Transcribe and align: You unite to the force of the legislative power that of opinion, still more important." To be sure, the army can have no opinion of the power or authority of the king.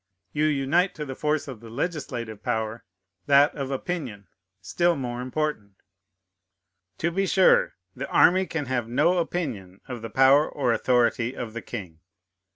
You 0.33 0.45
unite 0.45 0.95
to 0.95 1.05
the 1.05 1.13
force 1.13 1.47
of 1.47 1.59
the 1.59 1.69
legislative 1.69 2.41
power 2.41 2.83
that 3.27 3.53
of 3.53 3.69
opinion, 3.69 4.25
still 4.59 4.95
more 4.95 5.21
important." 5.21 5.73
To 6.97 7.11
be 7.11 7.27
sure, 7.27 7.75
the 7.95 8.09
army 8.09 8.47
can 8.47 8.65
have 8.65 8.87
no 8.87 9.19
opinion 9.19 9.79
of 9.87 10.01
the 10.01 10.09
power 10.09 10.49
or 10.49 10.73
authority 10.73 11.35
of 11.35 11.53
the 11.53 11.61
king. 11.61 11.99